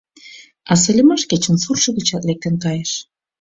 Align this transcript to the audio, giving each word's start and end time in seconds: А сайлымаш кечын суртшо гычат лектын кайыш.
А 0.71 0.73
сайлымаш 0.81 1.21
кечын 1.29 1.55
суртшо 1.63 1.89
гычат 1.97 2.23
лектын 2.29 2.55
кайыш. 2.63 2.91